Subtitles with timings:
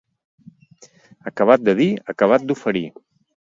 [1.33, 2.85] Acabat de dir, acabat d'oferir.